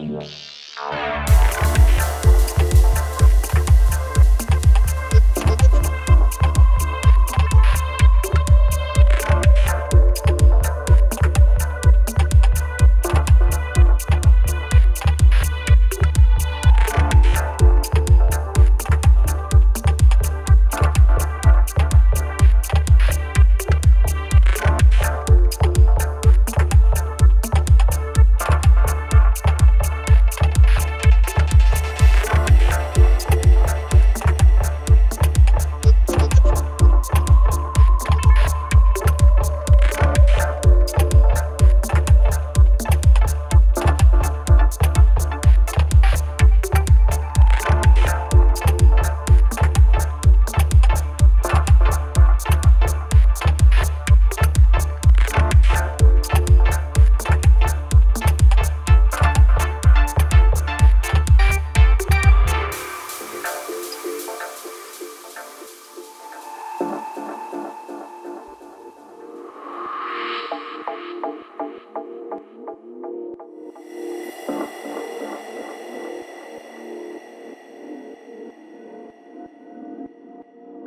[0.00, 0.49] Adiós.